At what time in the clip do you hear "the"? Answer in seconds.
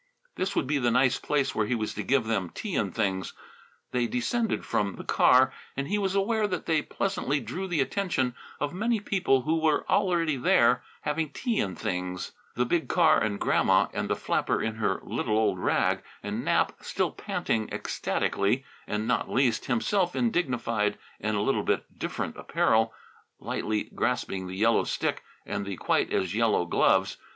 0.79-0.89, 4.95-5.03, 7.67-7.81, 12.55-12.65, 14.09-14.15, 24.47-24.57, 25.63-25.77